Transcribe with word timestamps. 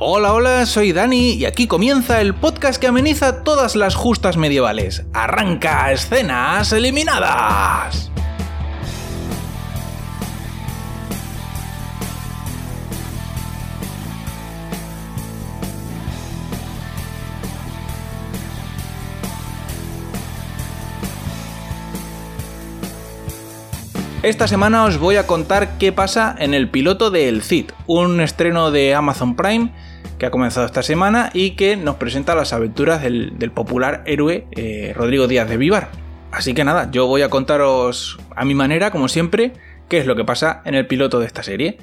Hola, 0.00 0.32
hola, 0.32 0.64
soy 0.64 0.92
Dani 0.92 1.32
y 1.32 1.44
aquí 1.44 1.66
comienza 1.66 2.20
el 2.20 2.32
podcast 2.32 2.80
que 2.80 2.86
ameniza 2.86 3.42
todas 3.42 3.74
las 3.74 3.96
justas 3.96 4.36
medievales. 4.36 5.04
Arranca 5.12 5.90
escenas 5.90 6.72
eliminadas. 6.72 8.12
Esta 24.22 24.46
semana 24.46 24.84
os 24.84 24.98
voy 24.98 25.16
a 25.16 25.26
contar 25.26 25.78
qué 25.78 25.90
pasa 25.90 26.34
en 26.38 26.52
el 26.52 26.68
piloto 26.68 27.10
de 27.10 27.28
El 27.28 27.40
Cid, 27.40 27.70
un 27.86 28.20
estreno 28.20 28.70
de 28.70 28.94
Amazon 28.94 29.34
Prime 29.34 29.72
que 30.18 30.26
ha 30.26 30.30
comenzado 30.30 30.66
esta 30.66 30.82
semana 30.82 31.30
y 31.32 31.52
que 31.52 31.76
nos 31.76 31.96
presenta 31.96 32.34
las 32.34 32.52
aventuras 32.52 33.02
del, 33.02 33.52
popular 33.54 34.02
héroe 34.06 34.46
eh, 34.52 34.92
Rodrigo 34.96 35.26
Díaz 35.26 35.48
de 35.48 35.56
Vivar. 35.56 35.90
Así 36.32 36.54
que 36.54 36.64
nada, 36.64 36.90
yo 36.90 37.06
voy 37.06 37.22
a 37.22 37.30
contaros 37.30 38.18
a 38.36 38.44
mi 38.44 38.54
manera, 38.54 38.90
como 38.90 39.08
siempre, 39.08 39.52
qué 39.88 39.98
es 39.98 40.06
lo 40.06 40.16
que 40.16 40.24
pasa 40.24 40.60
en 40.64 40.74
el 40.74 40.86
piloto 40.86 41.20
de 41.20 41.26
esta 41.26 41.42
serie. 41.42 41.78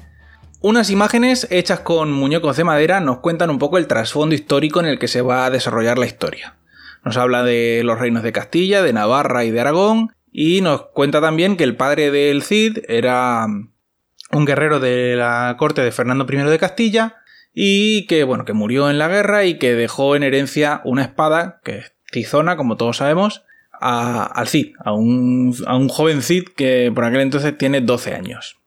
Unas 0.60 0.90
imágenes 0.90 1.48
hechas 1.50 1.80
con 1.80 2.12
muñecos 2.12 2.56
de 2.56 2.64
madera 2.64 3.00
nos 3.00 3.18
cuentan 3.18 3.50
un 3.50 3.58
poco 3.58 3.78
el 3.78 3.86
trasfondo 3.86 4.34
histórico 4.34 4.80
en 4.80 4.86
el 4.86 4.98
que 4.98 5.08
se 5.08 5.22
va 5.22 5.46
a 5.46 5.50
desarrollar 5.50 5.98
la 5.98 6.06
historia. 6.06 6.56
Nos 7.04 7.16
habla 7.16 7.42
de 7.42 7.82
los 7.84 7.98
reinos 7.98 8.22
de 8.22 8.32
Castilla, 8.32 8.82
de 8.82 8.92
Navarra 8.92 9.44
y 9.44 9.50
de 9.50 9.60
Aragón, 9.60 10.12
y 10.32 10.60
nos 10.60 10.86
cuenta 10.88 11.20
también 11.20 11.56
que 11.56 11.64
el 11.64 11.76
padre 11.76 12.10
del 12.10 12.42
Cid 12.42 12.78
era 12.88 13.46
un 13.46 14.44
guerrero 14.44 14.80
de 14.80 15.16
la 15.16 15.56
corte 15.58 15.82
de 15.82 15.92
Fernando 15.92 16.26
I 16.28 16.36
de 16.36 16.58
Castilla 16.58 17.16
y 17.58 18.04
que, 18.06 18.22
bueno, 18.22 18.44
que 18.44 18.52
murió 18.52 18.90
en 18.90 18.98
la 18.98 19.08
guerra 19.08 19.46
y 19.46 19.54
que 19.54 19.74
dejó 19.74 20.14
en 20.14 20.22
herencia 20.22 20.82
una 20.84 21.00
espada, 21.00 21.62
que 21.64 21.78
es 21.78 21.94
Tizona, 22.12 22.58
como 22.58 22.76
todos 22.76 22.98
sabemos, 22.98 23.46
al 23.80 24.46
Cid, 24.46 24.74
a 24.84 24.92
un, 24.92 25.54
joven 25.88 26.20
Cid 26.20 26.48
que 26.54 26.92
por 26.94 27.04
aquel 27.04 27.20
entonces 27.20 27.56
tiene 27.56 27.80
12 27.80 28.14
años. 28.14 28.60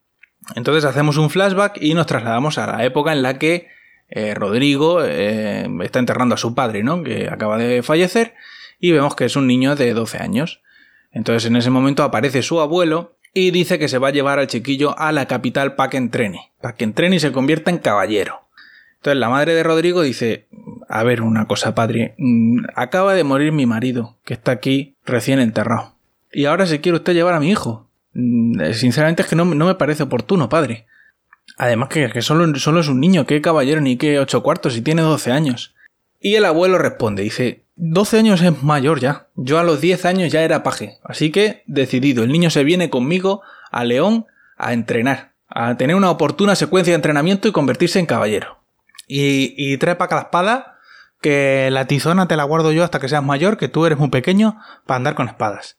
Entonces 0.56 0.86
hacemos 0.86 1.18
un 1.18 1.30
flashback 1.30 1.78
y 1.80 1.94
nos 1.94 2.08
trasladamos 2.08 2.58
a 2.58 2.66
la 2.66 2.84
época 2.84 3.14
en 3.14 3.22
la 3.22 3.38
que 3.38 3.68
eh, 4.10 4.34
Rodrigo 4.34 5.04
eh, 5.06 5.70
está 5.84 6.00
enterrando 6.00 6.34
a 6.34 6.40
su 6.40 6.56
padre, 6.56 6.82
¿no? 6.82 7.04
Que 7.04 7.30
acaba 7.30 7.60
de 7.60 7.84
fallecer 7.84 8.34
y 8.80 8.92
vemos 8.92 9.16
que 9.16 9.26
es 9.26 9.36
un 9.36 9.46
niño 9.46 9.76
de 9.76 9.94
12 9.94 10.18
años. 10.18 10.64
Entonces 11.12 11.46
en 11.46 11.56
ese 11.58 11.70
momento 11.70 12.02
aparece 12.02 12.42
su 12.42 12.60
abuelo 12.60 13.20
y 13.36 13.52
dice 13.52 13.78
que 13.78 13.88
se 13.88 14.00
va 14.00 14.08
a 14.08 14.12
llevar 14.12 14.40
al 14.40 14.48
chiquillo 14.48 14.98
a 14.98 15.12
la 15.12 15.28
capital 15.28 15.76
para 15.76 15.92
que 15.92 15.98
entrene, 15.98 16.54
para 16.60 16.74
que 16.76 16.86
entrene 16.86 17.18
y 17.18 17.20
se 17.20 17.32
convierta 17.32 17.70
en 17.70 17.78
caballero. 17.78 18.49
Entonces 19.00 19.20
la 19.20 19.30
madre 19.30 19.54
de 19.54 19.64
Rodrigo 19.64 20.02
dice, 20.02 20.48
a 20.90 21.04
ver 21.04 21.22
una 21.22 21.48
cosa, 21.48 21.74
padre, 21.74 22.16
mm, 22.18 22.66
acaba 22.76 23.14
de 23.14 23.24
morir 23.24 23.54
mi 23.54 23.66
marido, 23.66 24.18
que 24.26 24.34
está 24.34 24.52
aquí 24.52 24.96
recién 25.06 25.40
enterrado. 25.40 25.96
Y 26.34 26.46
ahora 26.46 26.66
se 26.66 26.82
quiere 26.82 26.98
usted 26.98 27.14
llevar 27.14 27.34
a 27.34 27.40
mi 27.40 27.50
hijo. 27.50 27.88
Mm, 28.14 28.60
eh, 28.60 28.74
sinceramente 28.74 29.22
es 29.22 29.30
que 29.30 29.38
no, 29.38 29.46
me 29.46 29.76
parece 29.76 30.04
oportuno, 30.04 30.50
padre. 30.50 30.86
Además 31.58 31.88
que, 31.90 32.22
solo, 32.22 32.54
solo, 32.56 32.82
es 32.82 32.90
un 32.90 33.00
niño, 33.00 33.26
qué 33.26 33.42
caballero 33.42 33.80
ni 33.80 33.96
qué 33.96 34.20
ocho 34.20 34.44
cuartos 34.44 34.76
y 34.76 34.82
tiene 34.82 35.02
doce 35.02 35.32
años. 35.32 35.76
Y 36.20 36.36
el 36.36 36.44
abuelo 36.44 36.78
responde, 36.78 37.24
dice, 37.24 37.64
12 37.78 38.20
años 38.20 38.42
es 38.42 38.62
mayor 38.62 39.00
ya. 39.00 39.28
Yo 39.36 39.58
a 39.58 39.64
los 39.64 39.80
10 39.80 40.04
años 40.04 40.32
ya 40.34 40.42
era 40.42 40.64
paje. 40.64 41.00
Así 41.04 41.32
que, 41.32 41.64
decidido, 41.66 42.24
el 42.24 42.32
niño 42.32 42.50
se 42.50 42.66
viene 42.66 42.90
conmigo 42.90 43.42
a 43.72 43.86
León 43.86 44.26
a 44.58 44.74
entrenar, 44.74 45.32
a 45.48 45.78
tener 45.78 45.96
una 45.96 46.12
oportuna 46.12 46.56
secuencia 46.56 46.92
de 46.92 46.96
entrenamiento 46.96 47.48
y 47.48 47.54
convertirse 47.54 47.98
en 48.00 48.06
caballero. 48.06 48.59
Y, 49.10 49.54
y 49.58 49.78
trae 49.78 49.96
para 49.96 50.16
la 50.16 50.22
espada, 50.22 50.78
que 51.20 51.70
la 51.72 51.86
tizona 51.86 52.28
te 52.28 52.38
la 52.38 52.44
guardo 52.46 52.72
yo 52.72 52.86
hasta 52.86 53.00
que 53.00 53.10
seas 53.10 53.24
mayor, 53.24 53.58
que 53.58 53.68
tú 53.68 53.86
eres 53.86 54.00
muy 54.00 54.10
pequeño, 54.10 54.58
para 54.86 54.98
andar 54.98 55.16
con 55.16 55.28
espadas. 55.28 55.78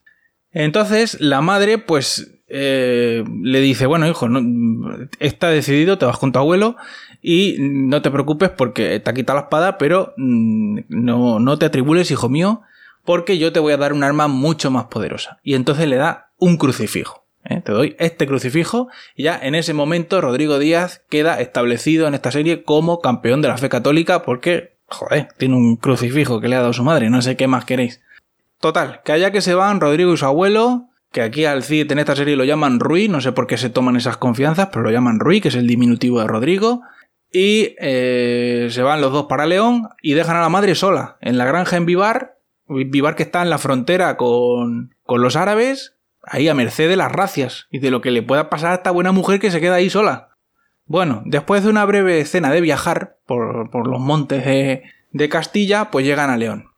Entonces, 0.51 1.19
la 1.19 1.41
madre, 1.41 1.77
pues, 1.77 2.41
eh, 2.47 3.23
le 3.41 3.61
dice, 3.61 3.85
bueno, 3.85 4.07
hijo, 4.07 4.27
no, 4.27 5.07
está 5.19 5.49
decidido, 5.49 5.97
te 5.97 6.05
vas 6.05 6.17
con 6.17 6.33
tu 6.33 6.39
abuelo 6.39 6.75
y 7.21 7.55
no 7.59 8.01
te 8.01 8.11
preocupes 8.11 8.49
porque 8.49 8.99
te 8.99 9.09
ha 9.09 9.13
quitado 9.13 9.39
la 9.39 9.43
espada, 9.43 9.77
pero 9.77 10.13
mm, 10.17 10.79
no, 10.89 11.39
no 11.39 11.57
te 11.57 11.65
atribules, 11.65 12.11
hijo 12.11 12.27
mío, 12.27 12.61
porque 13.05 13.37
yo 13.37 13.53
te 13.53 13.61
voy 13.61 13.71
a 13.71 13.77
dar 13.77 13.93
un 13.93 14.03
arma 14.03 14.27
mucho 14.27 14.69
más 14.69 14.85
poderosa. 14.85 15.39
Y 15.43 15.53
entonces 15.55 15.87
le 15.87 15.95
da 15.95 16.31
un 16.37 16.57
crucifijo. 16.57 17.20
¿Eh? 17.45 17.61
Te 17.61 17.71
doy 17.71 17.95
este 17.99 18.27
crucifijo 18.27 18.87
y 19.15 19.23
ya 19.23 19.39
en 19.41 19.55
ese 19.55 19.73
momento 19.73 20.21
Rodrigo 20.21 20.59
Díaz 20.59 21.03
queda 21.09 21.39
establecido 21.39 22.07
en 22.07 22.13
esta 22.13 22.31
serie 22.31 22.63
como 22.63 22.99
campeón 22.99 23.41
de 23.41 23.47
la 23.47 23.57
fe 23.57 23.69
católica 23.69 24.23
porque, 24.23 24.77
joder, 24.87 25.29
tiene 25.37 25.55
un 25.55 25.75
crucifijo 25.77 26.41
que 26.41 26.47
le 26.47 26.55
ha 26.55 26.61
dado 26.61 26.73
su 26.73 26.83
madre, 26.83 27.09
no 27.09 27.21
sé 27.21 27.35
qué 27.37 27.47
más 27.47 27.65
queréis. 27.65 28.01
Total, 28.59 29.01
que 29.03 29.11
allá 29.11 29.31
que 29.31 29.41
se 29.41 29.55
van 29.55 29.81
Rodrigo 29.81 30.13
y 30.13 30.17
su 30.17 30.25
abuelo, 30.25 30.89
que 31.11 31.21
aquí 31.21 31.45
al 31.45 31.63
Cid 31.63 31.91
en 31.91 31.99
esta 31.99 32.15
serie 32.15 32.35
lo 32.35 32.43
llaman 32.43 32.79
Rui, 32.79 33.07
no 33.07 33.19
sé 33.19 33.31
por 33.31 33.47
qué 33.47 33.57
se 33.57 33.69
toman 33.69 33.95
esas 33.95 34.17
confianzas, 34.17 34.69
pero 34.71 34.83
lo 34.83 34.91
llaman 34.91 35.19
Rui, 35.19 35.41
que 35.41 35.47
es 35.47 35.55
el 35.55 35.67
diminutivo 35.67 36.21
de 36.21 36.27
Rodrigo, 36.27 36.81
y 37.31 37.75
eh, 37.79 38.67
se 38.69 38.83
van 38.83 39.01
los 39.01 39.11
dos 39.11 39.25
para 39.25 39.45
León 39.45 39.89
y 40.01 40.13
dejan 40.13 40.35
a 40.37 40.41
la 40.41 40.49
madre 40.49 40.75
sola 40.75 41.17
en 41.21 41.37
la 41.37 41.45
granja 41.45 41.77
en 41.77 41.85
Vivar, 41.85 42.37
Vivar 42.67 43.15
que 43.15 43.23
está 43.23 43.41
en 43.41 43.49
la 43.49 43.57
frontera 43.57 44.15
con, 44.15 44.95
con 45.03 45.21
los 45.21 45.35
árabes, 45.35 45.95
ahí 46.23 46.47
a 46.47 46.53
merced 46.53 46.89
de 46.89 46.95
las 46.95 47.11
racias 47.11 47.67
y 47.69 47.79
de 47.79 47.91
lo 47.91 48.01
que 48.01 48.11
le 48.11 48.23
pueda 48.23 48.49
pasar 48.49 48.71
a 48.71 48.75
esta 48.75 48.91
buena 48.91 49.11
mujer 49.11 49.39
que 49.39 49.51
se 49.51 49.61
queda 49.61 49.75
ahí 49.75 49.89
sola. 49.89 50.29
Bueno, 50.85 51.23
después 51.25 51.63
de 51.63 51.69
una 51.69 51.85
breve 51.85 52.19
escena 52.19 52.51
de 52.51 52.61
viajar 52.61 53.17
por, 53.25 53.69
por 53.71 53.87
los 53.87 53.99
montes 53.99 54.45
de, 54.45 54.83
de 55.11 55.29
Castilla, 55.29 55.91
pues 55.91 56.05
llegan 56.05 56.29
a 56.29 56.37
León. 56.37 56.71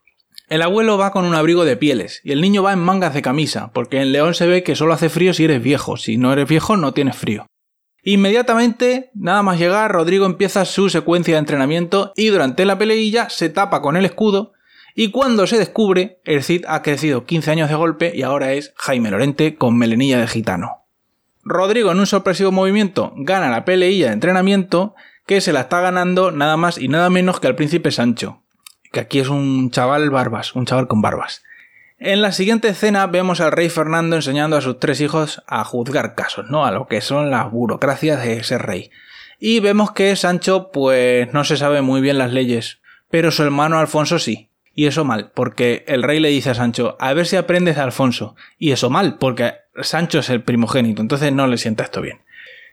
El 0.49 0.61
abuelo 0.61 0.97
va 0.97 1.11
con 1.11 1.25
un 1.25 1.33
abrigo 1.33 1.65
de 1.65 1.77
pieles 1.77 2.21
y 2.23 2.31
el 2.31 2.41
niño 2.41 2.61
va 2.61 2.73
en 2.73 2.79
mangas 2.79 3.13
de 3.13 3.21
camisa, 3.21 3.71
porque 3.73 4.01
en 4.01 4.11
León 4.11 4.33
se 4.33 4.45
ve 4.45 4.61
que 4.63 4.75
solo 4.75 4.93
hace 4.93 5.09
frío 5.09 5.33
si 5.33 5.45
eres 5.45 5.63
viejo, 5.63 5.97
si 5.97 6.17
no 6.17 6.33
eres 6.33 6.47
viejo 6.47 6.77
no 6.77 6.93
tienes 6.93 7.15
frío. 7.15 7.47
Inmediatamente, 8.03 9.09
nada 9.13 9.41
más 9.43 9.57
llegar, 9.57 9.91
Rodrigo 9.91 10.25
empieza 10.25 10.65
su 10.65 10.89
secuencia 10.89 11.35
de 11.35 11.39
entrenamiento 11.39 12.11
y 12.17 12.27
durante 12.27 12.65
la 12.65 12.77
peleilla 12.77 13.29
se 13.29 13.49
tapa 13.49 13.81
con 13.81 13.95
el 13.95 14.05
escudo 14.05 14.51
y 14.95 15.11
cuando 15.11 15.47
se 15.47 15.57
descubre, 15.57 16.19
el 16.23 16.43
Cid 16.43 16.65
ha 16.67 16.81
crecido 16.81 17.25
15 17.25 17.51
años 17.51 17.69
de 17.69 17.75
golpe 17.75 18.11
y 18.13 18.21
ahora 18.21 18.53
es 18.53 18.73
Jaime 18.75 19.09
Lorente 19.09 19.55
con 19.55 19.77
melenilla 19.77 20.19
de 20.19 20.27
gitano. 20.27 20.83
Rodrigo 21.43 21.91
en 21.91 21.99
un 21.99 22.07
sorpresivo 22.07 22.51
movimiento 22.51 23.13
gana 23.17 23.49
la 23.49 23.65
peleilla 23.65 24.07
de 24.07 24.13
entrenamiento 24.13 24.95
que 25.25 25.41
se 25.41 25.51
la 25.51 25.61
está 25.61 25.81
ganando 25.81 26.31
nada 26.31 26.57
más 26.57 26.77
y 26.77 26.87
nada 26.87 27.09
menos 27.09 27.39
que 27.39 27.47
al 27.47 27.55
príncipe 27.55 27.91
Sancho, 27.91 28.43
que 28.91 28.99
aquí 28.99 29.19
es 29.19 29.29
un 29.29 29.71
chaval 29.71 30.09
barbas, 30.09 30.55
un 30.55 30.65
chaval 30.65 30.87
con 30.87 31.01
barbas. 31.01 31.43
En 31.97 32.21
la 32.21 32.31
siguiente 32.31 32.67
escena 32.67 33.07
vemos 33.07 33.39
al 33.39 33.51
rey 33.51 33.69
Fernando 33.69 34.15
enseñando 34.15 34.57
a 34.57 34.61
sus 34.61 34.79
tres 34.79 34.99
hijos 35.01 35.41
a 35.47 35.63
juzgar 35.63 36.15
casos, 36.15 36.49
¿no? 36.49 36.65
A 36.65 36.71
lo 36.71 36.87
que 36.87 37.01
son 37.01 37.31
las 37.31 37.49
burocracias 37.49 38.21
de 38.23 38.33
ese 38.33 38.57
rey. 38.57 38.91
Y 39.39 39.59
vemos 39.59 39.91
que 39.91 40.15
Sancho 40.15 40.69
pues 40.71 41.33
no 41.33 41.43
se 41.45 41.57
sabe 41.57 41.81
muy 41.81 42.01
bien 42.01 42.17
las 42.17 42.31
leyes, 42.31 42.81
pero 43.09 43.31
su 43.31 43.43
hermano 43.43 43.79
Alfonso 43.79 44.19
sí. 44.19 44.49
Y 44.73 44.87
eso 44.87 45.05
mal, 45.05 45.31
porque 45.33 45.83
el 45.87 46.03
rey 46.03 46.19
le 46.19 46.29
dice 46.29 46.49
a 46.49 46.55
Sancho, 46.55 46.97
a 46.99 47.13
ver 47.13 47.27
si 47.27 47.35
aprendes 47.35 47.75
de 47.75 47.81
Alfonso. 47.81 48.35
Y 48.57 48.71
eso 48.71 48.89
mal, 48.89 49.17
porque 49.17 49.53
Sancho 49.81 50.19
es 50.19 50.29
el 50.29 50.41
primogénito, 50.41 51.01
entonces 51.01 51.31
no 51.31 51.47
le 51.47 51.57
sienta 51.57 51.83
esto 51.83 52.01
bien. 52.01 52.21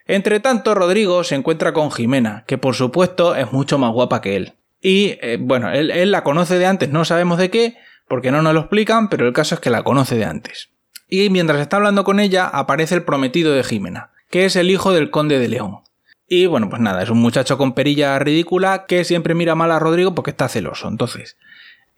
Entre 0.06 0.41
tanto, 0.41 0.75
Rodrigo 0.75 1.22
se 1.25 1.34
encuentra 1.34 1.72
con 1.72 1.93
Jimena, 1.93 2.44
que 2.47 2.59
por 2.59 2.75
supuesto 2.75 3.37
es 3.37 3.53
mucho 3.53 3.78
más 3.78 3.93
guapa 3.93 4.21
que 4.21 4.37
él. 4.37 4.55
Y 4.81 5.19
eh, 5.21 5.37
bueno, 5.39 5.71
él, 5.71 5.91
él 5.91 6.10
la 6.10 6.25
conoce 6.25 6.59
de 6.59 6.66
antes, 6.66 6.89
no 6.89 7.05
sabemos 7.05 7.39
de 7.39 7.50
qué, 7.50 7.77
porque 8.09 8.31
no 8.31 8.43
nos 8.43 8.55
lo 8.55 8.60
explican, 8.60 9.09
pero 9.09 9.27
el 9.27 9.33
caso 9.33 9.55
es 9.55 9.60
que 9.60 9.71
la 9.71 9.84
conoce 9.84 10.16
de 10.16 10.25
antes. 10.25 10.71
Y 11.09 11.28
mientras 11.28 11.60
está 11.60 11.77
hablando 11.77 12.03
con 12.05 12.19
ella, 12.19 12.47
aparece 12.47 12.94
el 12.94 13.03
prometido 13.03 13.53
de 13.53 13.62
Jimena, 13.62 14.10
que 14.31 14.47
es 14.47 14.57
el 14.57 14.71
hijo 14.71 14.92
del 14.92 15.10
conde 15.10 15.39
de 15.39 15.48
León. 15.48 15.80
Y 16.27 16.47
bueno, 16.47 16.71
pues 16.71 16.80
nada, 16.80 17.03
es 17.03 17.10
un 17.10 17.19
muchacho 17.19 17.59
con 17.59 17.75
perilla 17.75 18.16
ridícula 18.21 18.86
que 18.86 19.04
siempre 19.04 19.34
mira 19.34 19.57
mal 19.57 19.72
a 19.72 19.80
Rodrigo 19.80 20.15
porque 20.15 20.30
está 20.30 20.48
celoso. 20.48 20.86
Entonces, 20.86 21.36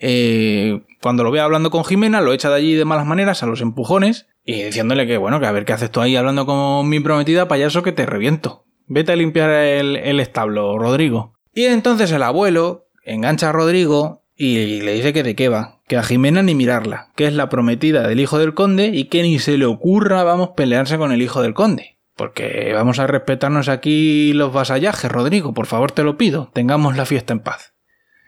eh, 0.04 0.82
cuando 1.00 1.22
lo 1.22 1.30
ve 1.30 1.38
hablando 1.38 1.70
con 1.70 1.84
Jimena, 1.84 2.20
lo 2.20 2.32
echa 2.32 2.50
de 2.50 2.56
allí 2.56 2.74
de 2.74 2.84
malas 2.84 3.06
maneras 3.06 3.42
a 3.44 3.46
los 3.46 3.60
empujones 3.60 4.26
y 4.44 4.60
diciéndole 4.64 5.06
que 5.06 5.16
bueno, 5.16 5.38
que 5.38 5.46
a 5.46 5.52
ver 5.52 5.64
qué 5.64 5.72
haces 5.72 5.92
tú 5.92 6.00
ahí 6.00 6.16
hablando 6.16 6.44
con 6.44 6.88
mi 6.88 6.98
prometida, 6.98 7.46
payaso, 7.46 7.84
que 7.84 7.92
te 7.92 8.04
reviento. 8.04 8.64
Vete 8.88 9.12
a 9.12 9.16
limpiar 9.16 9.50
el, 9.50 9.96
el 9.96 10.18
establo, 10.18 10.76
Rodrigo. 10.76 11.34
Y 11.54 11.66
entonces 11.66 12.10
el 12.10 12.24
abuelo 12.24 12.88
engancha 13.04 13.50
a 13.50 13.52
Rodrigo 13.52 14.24
y 14.34 14.80
le 14.80 14.94
dice 14.94 15.12
que 15.12 15.22
de 15.22 15.36
qué 15.36 15.48
va, 15.48 15.80
que 15.86 15.96
a 15.96 16.02
Jimena 16.02 16.42
ni 16.42 16.56
mirarla, 16.56 17.12
que 17.14 17.28
es 17.28 17.32
la 17.32 17.48
prometida 17.48 18.08
del 18.08 18.18
hijo 18.18 18.38
del 18.38 18.54
conde 18.54 18.86
y 18.86 19.04
que 19.04 19.22
ni 19.22 19.38
se 19.38 19.56
le 19.56 19.66
ocurra 19.66 20.24
vamos 20.24 20.50
pelearse 20.56 20.98
con 20.98 21.12
el 21.12 21.22
hijo 21.22 21.42
del 21.42 21.54
conde. 21.54 22.00
Porque 22.16 22.72
vamos 22.74 22.98
a 22.98 23.06
respetarnos 23.06 23.68
aquí 23.68 24.32
los 24.32 24.52
vasallajes, 24.52 25.10
Rodrigo, 25.10 25.54
por 25.54 25.66
favor 25.66 25.92
te 25.92 26.02
lo 26.02 26.16
pido, 26.16 26.50
tengamos 26.52 26.96
la 26.96 27.06
fiesta 27.06 27.32
en 27.32 27.40
paz. 27.40 27.71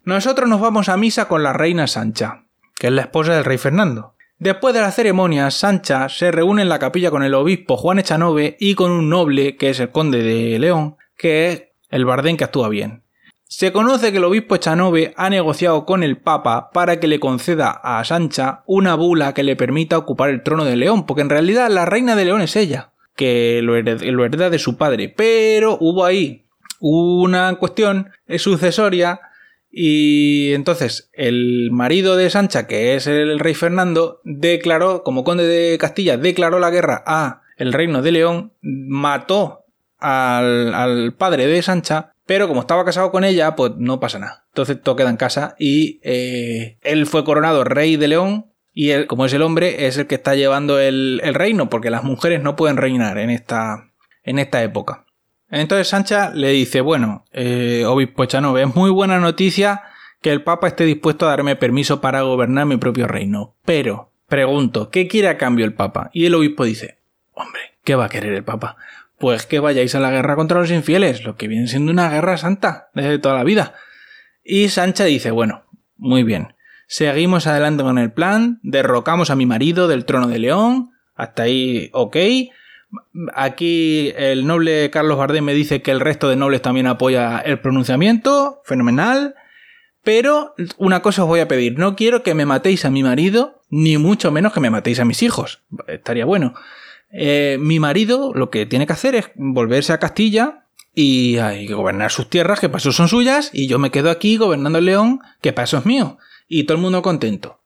Nosotros 0.05 0.47
nos 0.47 0.61
vamos 0.61 0.87
a 0.87 0.97
misa 0.97 1.27
con 1.27 1.41
la 1.41 1.51
reina 1.51 1.87
Sancha, 1.87 2.43
que 2.75 2.87
es 2.87 2.93
la 2.93 3.01
esposa 3.01 3.33
del 3.33 3.43
rey 3.43 3.57
Fernando. 3.57 4.13
Después 4.37 4.75
de 4.75 4.81
la 4.81 4.91
ceremonia, 4.91 5.49
Sancha 5.49 6.09
se 6.09 6.31
reúne 6.31 6.61
en 6.61 6.69
la 6.69 6.77
capilla 6.77 7.09
con 7.09 7.23
el 7.23 7.33
obispo 7.33 7.75
Juan 7.75 7.97
Echanove 7.97 8.55
y 8.59 8.75
con 8.75 8.91
un 8.91 9.09
noble, 9.09 9.57
que 9.57 9.71
es 9.71 9.79
el 9.79 9.89
conde 9.89 10.21
de 10.21 10.59
León, 10.59 10.97
que 11.17 11.51
es 11.51 11.63
el 11.89 12.05
Bardén 12.05 12.37
que 12.37 12.43
actúa 12.43 12.69
bien. 12.69 13.01
Se 13.45 13.71
conoce 13.71 14.11
que 14.11 14.19
el 14.19 14.25
obispo 14.25 14.53
Echanove 14.53 15.15
ha 15.17 15.29
negociado 15.31 15.87
con 15.87 16.03
el 16.03 16.17
Papa 16.17 16.69
para 16.71 16.99
que 16.99 17.07
le 17.07 17.19
conceda 17.19 17.71
a 17.71 18.05
Sancha 18.05 18.61
una 18.67 18.93
bula 18.93 19.33
que 19.33 19.41
le 19.41 19.55
permita 19.55 19.97
ocupar 19.97 20.29
el 20.29 20.43
trono 20.43 20.65
de 20.65 20.75
León, 20.75 21.07
porque 21.07 21.23
en 21.23 21.31
realidad 21.31 21.71
la 21.71 21.85
reina 21.85 22.15
de 22.15 22.25
León 22.25 22.43
es 22.43 22.55
ella, 22.55 22.91
que 23.15 23.61
lo 23.63 23.75
hereda, 23.75 24.51
de 24.51 24.59
su 24.59 24.77
padre. 24.77 25.09
Pero 25.09 25.79
hubo 25.81 26.05
ahí 26.05 26.45
una 26.79 27.55
cuestión 27.55 28.11
sucesoria 28.37 29.24
y 29.77 30.53
entonces 30.53 31.09
el 31.13 31.69
marido 31.71 32.15
de 32.15 32.29
Sancha, 32.29 32.65
que 32.65 32.95
es 32.95 33.07
el 33.07 33.39
rey 33.39 33.53
Fernando, 33.53 34.21
declaró, 34.23 35.03
como 35.03 35.23
conde 35.23 35.45
de 35.45 35.77
Castilla, 35.77 36.17
declaró 36.17 36.59
la 36.59 36.69
guerra 36.69 37.03
a 37.05 37.41
el 37.57 37.73
reino 37.73 38.01
de 38.01 38.11
León, 38.11 38.53
mató 38.61 39.65
al, 39.99 40.73
al 40.73 41.13
padre 41.13 41.47
de 41.47 41.61
Sancha 41.61 42.13
pero 42.25 42.47
como 42.47 42.61
estaba 42.61 42.85
casado 42.85 43.11
con 43.11 43.23
ella, 43.23 43.55
pues 43.55 43.73
no 43.77 43.99
pasa 43.99 44.19
nada. 44.19 44.45
Entonces 44.49 44.81
todo 44.81 44.95
queda 44.95 45.09
en 45.09 45.17
casa 45.17 45.55
y 45.59 45.99
eh, 46.03 46.77
él 46.81 47.05
fue 47.05 47.23
coronado 47.23 47.63
rey 47.63 47.97
de 47.97 48.07
León 48.07 48.47
y 48.73 48.89
él, 48.89 49.07
como 49.07 49.25
es 49.25 49.33
el 49.33 49.41
hombre, 49.41 49.87
es 49.87 49.97
el 49.97 50.07
que 50.07 50.15
está 50.15 50.35
llevando 50.35 50.79
el, 50.79 51.21
reino, 51.33 51.69
porque 51.69 51.89
las 51.89 52.03
mujeres 52.03 52.41
no 52.41 52.55
pueden 52.55 52.77
reinar 52.77 53.17
en 53.19 53.29
esta, 53.29 53.91
en 54.23 54.39
esta 54.39 54.63
época. 54.63 55.04
Entonces 55.49 55.87
Sancha 55.87 56.31
le 56.31 56.49
dice, 56.49 56.81
bueno, 56.81 57.25
eh, 57.31 57.83
obispo 57.85 58.25
Chanove, 58.25 58.63
es 58.63 58.75
muy 58.75 58.89
buena 58.89 59.19
noticia 59.19 59.83
que 60.21 60.31
el 60.31 60.43
Papa 60.43 60.67
esté 60.67 60.85
dispuesto 60.85 61.25
a 61.25 61.29
darme 61.29 61.55
permiso 61.55 62.01
para 62.01 62.21
gobernar 62.21 62.65
mi 62.65 62.77
propio 62.77 63.07
reino. 63.07 63.55
Pero, 63.65 64.11
pregunto, 64.27 64.89
¿qué 64.89 65.07
quiere 65.07 65.27
a 65.27 65.37
cambio 65.37 65.65
el 65.65 65.73
Papa? 65.73 66.09
Y 66.13 66.25
el 66.25 66.35
obispo 66.35 66.65
dice, 66.65 66.97
hombre, 67.33 67.61
¿qué 67.83 67.95
va 67.95 68.05
a 68.05 68.09
querer 68.09 68.33
el 68.33 68.43
Papa? 68.43 68.77
pues 69.17 69.45
que 69.45 69.59
vayáis 69.59 69.95
a 69.95 69.99
la 69.99 70.11
guerra 70.11 70.35
contra 70.35 70.59
los 70.59 70.71
infieles, 70.71 71.23
lo 71.23 71.35
que 71.35 71.47
viene 71.47 71.67
siendo 71.67 71.91
una 71.91 72.09
guerra 72.09 72.37
santa 72.37 72.89
desde 72.93 73.19
toda 73.19 73.35
la 73.35 73.43
vida. 73.43 73.73
Y 74.43 74.69
Sancha 74.69 75.05
dice, 75.05 75.31
bueno, 75.31 75.63
muy 75.97 76.23
bien, 76.23 76.55
seguimos 76.87 77.47
adelante 77.47 77.83
con 77.83 77.97
el 77.97 78.11
plan, 78.11 78.59
derrocamos 78.61 79.29
a 79.29 79.35
mi 79.35 79.45
marido 79.45 79.87
del 79.87 80.05
trono 80.05 80.27
de 80.27 80.39
León, 80.39 80.91
hasta 81.15 81.43
ahí 81.43 81.89
ok. 81.93 82.17
Aquí 83.33 84.13
el 84.15 84.45
noble 84.45 84.89
Carlos 84.91 85.17
Bardem 85.17 85.43
me 85.43 85.53
dice 85.53 85.81
que 85.81 85.91
el 85.91 85.99
resto 85.99 86.29
de 86.29 86.35
nobles 86.35 86.61
también 86.61 86.87
apoya 86.87 87.39
el 87.39 87.59
pronunciamiento, 87.59 88.61
fenomenal. 88.65 89.35
Pero 90.03 90.53
una 90.77 91.01
cosa 91.01 91.23
os 91.23 91.27
voy 91.27 91.39
a 91.39 91.47
pedir, 91.47 91.79
no 91.79 91.95
quiero 91.95 92.21
que 92.21 92.35
me 92.35 92.45
matéis 92.45 92.85
a 92.85 92.91
mi 92.91 93.01
marido, 93.01 93.61
ni 93.69 93.97
mucho 93.97 94.31
menos 94.31 94.53
que 94.53 94.59
me 94.59 94.69
matéis 94.69 94.99
a 94.99 95.05
mis 95.05 95.23
hijos. 95.23 95.63
Estaría 95.87 96.25
bueno. 96.25 96.53
Eh, 97.11 97.57
mi 97.59 97.79
marido 97.79 98.31
lo 98.35 98.49
que 98.49 98.65
tiene 98.65 98.85
que 98.85 98.93
hacer 98.93 99.15
es 99.15 99.31
volverse 99.35 99.93
a 99.93 99.99
Castilla 99.99 100.65
y, 100.93 101.37
gobernar 101.67 102.11
sus 102.11 102.29
tierras, 102.29 102.59
que 102.59 102.69
para 102.69 102.79
son 102.79 103.07
suyas, 103.07 103.49
y 103.51 103.67
yo 103.67 103.79
me 103.79 103.91
quedo 103.91 104.09
aquí 104.11 104.37
gobernando 104.37 104.79
el 104.79 104.85
León, 104.85 105.21
que 105.41 105.53
para 105.53 105.65
eso 105.65 105.77
es 105.77 105.85
mío. 105.85 106.17
Y 106.47 106.63
todo 106.63 106.77
el 106.77 106.83
mundo 106.83 107.01
contento. 107.01 107.59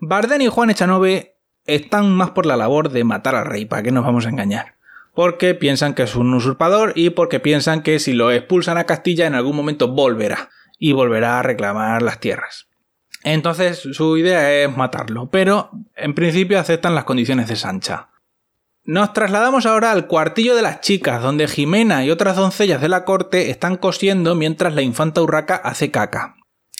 Barden 0.00 0.42
y 0.42 0.48
Juan 0.48 0.70
Echanove 0.70 1.31
están 1.66 2.10
más 2.10 2.30
por 2.30 2.46
la 2.46 2.56
labor 2.56 2.90
de 2.90 3.04
matar 3.04 3.34
al 3.34 3.46
rey, 3.46 3.64
para 3.64 3.82
que 3.82 3.92
nos 3.92 4.04
vamos 4.04 4.26
a 4.26 4.30
engañar. 4.30 4.76
Porque 5.14 5.54
piensan 5.54 5.94
que 5.94 6.04
es 6.04 6.16
un 6.16 6.32
usurpador 6.32 6.92
y 6.96 7.10
porque 7.10 7.40
piensan 7.40 7.82
que 7.82 7.98
si 7.98 8.12
lo 8.12 8.32
expulsan 8.32 8.78
a 8.78 8.84
Castilla 8.84 9.26
en 9.26 9.34
algún 9.34 9.56
momento 9.56 9.88
volverá 9.88 10.50
y 10.78 10.92
volverá 10.92 11.38
a 11.38 11.42
reclamar 11.42 12.02
las 12.02 12.18
tierras. 12.18 12.68
Entonces 13.24 13.78
su 13.78 14.16
idea 14.16 14.52
es 14.52 14.76
matarlo, 14.76 15.30
pero 15.30 15.70
en 15.94 16.14
principio 16.14 16.58
aceptan 16.58 16.94
las 16.94 17.04
condiciones 17.04 17.46
de 17.48 17.56
Sancha. 17.56 18.08
Nos 18.84 19.12
trasladamos 19.12 19.64
ahora 19.64 19.92
al 19.92 20.08
cuartillo 20.08 20.56
de 20.56 20.62
las 20.62 20.80
chicas, 20.80 21.22
donde 21.22 21.46
Jimena 21.46 22.04
y 22.04 22.10
otras 22.10 22.34
doncellas 22.34 22.80
de 22.80 22.88
la 22.88 23.04
corte 23.04 23.50
están 23.50 23.76
cosiendo 23.76 24.34
mientras 24.34 24.74
la 24.74 24.82
infanta 24.82 25.22
Urraca 25.22 25.54
hace 25.54 25.92
caca. 25.92 26.34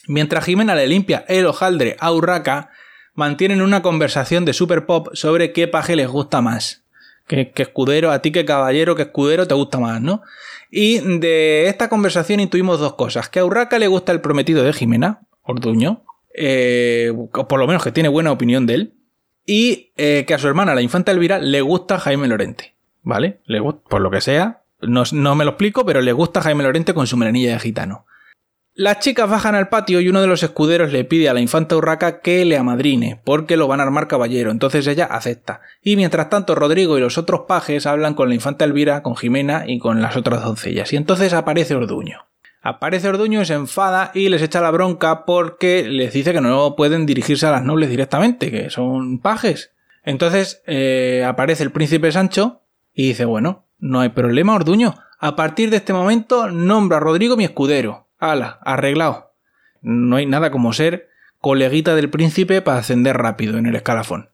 Mientras 0.08 0.44
Jimena 0.44 0.74
le 0.74 0.88
limpia 0.88 1.24
el 1.28 1.46
hojaldre 1.46 1.96
a 2.00 2.10
Urraca, 2.10 2.70
mantienen 3.14 3.62
una 3.62 3.82
conversación 3.82 4.44
de 4.44 4.52
super 4.52 4.86
pop 4.86 5.08
sobre 5.14 5.52
qué 5.52 5.68
paje 5.68 5.96
les 5.96 6.08
gusta 6.08 6.40
más. 6.40 6.82
Que, 7.26 7.52
escudero, 7.56 8.10
a 8.10 8.20
ti 8.20 8.30
que 8.30 8.44
caballero, 8.44 8.94
que 8.94 9.02
escudero 9.02 9.46
te 9.46 9.54
gusta 9.54 9.78
más, 9.78 10.00
¿no? 10.02 10.22
Y 10.70 10.98
de 10.98 11.68
esta 11.68 11.88
conversación 11.88 12.40
intuimos 12.40 12.80
dos 12.80 12.94
cosas. 12.94 13.28
Que 13.28 13.38
a 13.38 13.44
Urraca 13.44 13.78
le 13.78 13.86
gusta 13.86 14.12
el 14.12 14.20
prometido 14.20 14.62
de 14.62 14.72
Jimena, 14.72 15.20
Orduño, 15.42 16.02
eh, 16.34 17.12
o 17.14 17.48
por 17.48 17.58
lo 17.58 17.66
menos 17.66 17.84
que 17.84 17.92
tiene 17.92 18.08
buena 18.08 18.32
opinión 18.32 18.66
de 18.66 18.74
él, 18.74 18.94
y 19.46 19.92
eh, 19.96 20.24
que 20.26 20.34
a 20.34 20.38
su 20.38 20.48
hermana, 20.48 20.74
la 20.74 20.82
infanta 20.82 21.12
Elvira, 21.12 21.38
le 21.38 21.60
gusta 21.60 21.98
Jaime 21.98 22.28
Lorente. 22.28 22.74
¿Vale? 23.02 23.40
Le 23.46 23.60
por 23.60 24.00
lo 24.00 24.10
que 24.10 24.20
sea, 24.20 24.62
no, 24.80 25.04
no, 25.12 25.34
me 25.34 25.44
lo 25.44 25.52
explico, 25.52 25.84
pero 25.84 26.00
le 26.00 26.12
gusta 26.12 26.42
Jaime 26.42 26.64
Lorente 26.64 26.94
con 26.94 27.06
su 27.06 27.16
melanilla 27.16 27.52
de 27.52 27.60
gitano. 27.60 28.06
Las 28.74 29.00
chicas 29.00 29.28
bajan 29.28 29.54
al 29.54 29.68
patio 29.68 30.00
y 30.00 30.08
uno 30.08 30.22
de 30.22 30.26
los 30.26 30.42
escuderos 30.42 30.92
le 30.92 31.04
pide 31.04 31.28
a 31.28 31.34
la 31.34 31.40
infanta 31.40 31.76
Urraca 31.76 32.20
que 32.20 32.42
le 32.46 32.56
amadrine, 32.56 33.20
porque 33.22 33.58
lo 33.58 33.68
van 33.68 33.80
a 33.80 33.82
armar 33.82 34.08
caballero, 34.08 34.50
entonces 34.50 34.86
ella 34.86 35.04
acepta. 35.04 35.60
Y 35.82 35.96
mientras 35.96 36.30
tanto 36.30 36.54
Rodrigo 36.54 36.96
y 36.96 37.02
los 37.02 37.18
otros 37.18 37.42
pajes 37.46 37.84
hablan 37.84 38.14
con 38.14 38.30
la 38.30 38.34
infanta 38.34 38.64
Elvira, 38.64 39.02
con 39.02 39.14
Jimena 39.14 39.64
y 39.66 39.78
con 39.78 40.00
las 40.00 40.16
otras 40.16 40.42
doncellas, 40.42 40.90
y 40.94 40.96
entonces 40.96 41.34
aparece 41.34 41.74
Orduño. 41.74 42.20
Aparece 42.62 43.10
Orduño, 43.10 43.44
se 43.44 43.52
enfada 43.52 44.10
y 44.14 44.30
les 44.30 44.40
echa 44.40 44.62
la 44.62 44.70
bronca 44.70 45.26
porque 45.26 45.86
les 45.86 46.14
dice 46.14 46.32
que 46.32 46.40
no 46.40 46.74
pueden 46.74 47.04
dirigirse 47.04 47.46
a 47.46 47.50
las 47.50 47.64
nobles 47.64 47.90
directamente, 47.90 48.50
que 48.50 48.70
son 48.70 49.18
pajes. 49.18 49.72
Entonces 50.02 50.62
eh, 50.66 51.24
aparece 51.26 51.62
el 51.62 51.72
príncipe 51.72 52.10
Sancho 52.10 52.62
y 52.94 53.08
dice, 53.08 53.26
bueno, 53.26 53.66
no 53.78 54.00
hay 54.00 54.08
problema, 54.08 54.54
Orduño. 54.54 54.94
A 55.18 55.36
partir 55.36 55.68
de 55.68 55.76
este 55.76 55.92
momento 55.92 56.48
nombro 56.50 56.96
a 56.96 57.00
Rodrigo 57.00 57.36
mi 57.36 57.44
escudero. 57.44 58.06
Hala, 58.22 58.60
arreglado. 58.62 59.34
No 59.80 60.14
hay 60.14 60.26
nada 60.26 60.52
como 60.52 60.72
ser 60.72 61.08
coleguita 61.40 61.96
del 61.96 62.08
príncipe 62.08 62.62
para 62.62 62.78
ascender 62.78 63.16
rápido 63.16 63.58
en 63.58 63.66
el 63.66 63.74
escalafón. 63.74 64.30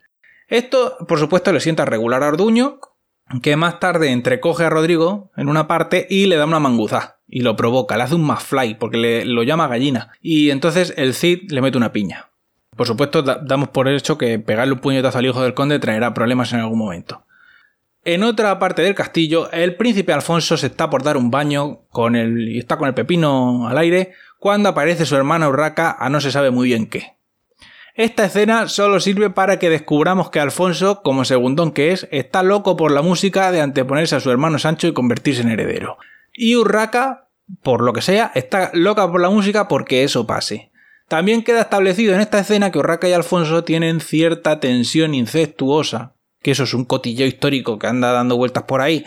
Esto, 0.47 0.99
por 1.09 1.19
supuesto, 1.19 1.55
le 1.55 1.61
sienta 1.61 1.87
regular 1.87 2.23
a 2.23 2.29
Orduño, 2.29 2.81
que 3.43 3.57
más 3.57 3.81
tarde 3.81 4.11
entrecoge 4.11 4.65
a 4.65 4.69
Rodrigo 4.69 5.31
en 5.39 5.49
una 5.49 5.67
parte 5.67 6.07
y 6.11 6.27
le 6.27 6.37
da 6.37 6.45
una 6.45 6.61
manguzá 6.61 7.21
y 7.27 7.41
lo 7.41 7.57
provoca, 7.57 7.97
le 7.97 8.03
hace 8.03 8.15
un 8.15 8.37
fly 8.37 8.75
porque 8.75 8.99
le, 8.99 9.25
lo 9.25 9.43
llama 9.43 9.69
gallina. 9.69 10.13
Y 10.21 10.51
entonces 10.51 10.93
el 10.99 11.15
Cid 11.15 11.51
le 11.51 11.63
mete 11.63 11.79
una 11.79 11.93
piña. 11.93 12.29
Por 12.77 12.87
supuesto, 12.87 13.23
damos 13.23 13.71
por 13.71 13.89
hecho 13.89 14.19
que 14.19 14.39
pegarle 14.39 14.75
un 14.75 14.81
puñetazo 14.81 15.17
al 15.17 15.25
hijo 15.25 15.43
del 15.43 15.55
conde 15.55 15.79
traerá 15.79 16.13
problemas 16.13 16.53
en 16.53 16.61
algún 16.61 16.79
momento. 16.79 17.25
En 18.11 18.23
otra 18.23 18.59
parte 18.59 18.81
del 18.81 18.95
castillo, 18.95 19.51
el 19.53 19.77
príncipe 19.77 20.15
Alfonso 20.15 20.57
se 20.57 20.69
está 20.69 20.89
por 20.89 21.03
dar 21.03 21.19
un 21.19 21.31
baño 21.31 21.81
con 21.91 22.17
el, 22.17 22.49
y 22.49 22.59
está 22.59 22.79
con 22.79 22.89
el 22.89 22.95
pepino 22.95 23.69
al 23.69 23.77
aire 23.77 24.15
cuando 24.39 24.71
aparece 24.71 25.05
su 25.05 25.15
hermana 25.15 25.47
Urraca 25.47 25.95
a 26.01 26.09
no 26.09 26.23
se 26.23 26.33
sabe 26.33 26.51
muy 26.51 26.69
bien 26.69 26.87
qué. 26.87 27.17
Esta 27.95 28.25
escena 28.25 28.67
solo 28.69 29.01
sirve 29.01 29.29
para 29.29 29.59
que 29.59 29.69
descubramos 29.69 30.31
que 30.31 30.41
Alfonso, 30.41 31.03
como 31.03 31.27
segundón 31.27 31.71
que 31.71 31.93
es, 31.93 32.09
está 32.11 32.43
loco 32.43 32.79
por 32.79 32.93
la 32.93 33.03
música 33.03 33.53
de 33.53 33.61
anteponerse 33.61 34.17
a 34.17 34.21
su 34.21 34.31
hermano 34.31 34.59
Sancho 34.59 34.87
y 34.87 34.95
convertirse 34.95 35.43
en 35.43 35.51
heredero. 35.51 35.99
Y 36.33 36.57
Urraca, 36.57 37.29
por 37.63 37.83
lo 37.83 37.93
que 37.93 38.01
sea, 38.01 38.33
está 38.35 38.71
loca 38.73 39.07
por 39.13 39.21
la 39.21 39.29
música 39.29 39.69
porque 39.69 40.03
eso 40.03 40.27
pase. 40.27 40.71
También 41.09 41.45
queda 41.45 41.61
establecido 41.61 42.15
en 42.15 42.23
esta 42.23 42.39
escena 42.39 42.73
que 42.73 42.79
Urraca 42.79 43.07
y 43.07 43.13
Alfonso 43.13 43.65
tienen 43.65 44.01
cierta 44.01 44.61
tensión 44.61 45.13
incestuosa, 45.13 46.15
que 46.43 46.53
eso 46.53 46.65
es 46.65 46.75
un 46.75 46.85
cotillo 46.85 47.27
histórico 47.27 47.79
que 47.79 47.87
anda 47.87 48.13
dando 48.13 48.37
vueltas 48.37 48.65
por 48.65 48.81
ahí, 48.81 49.05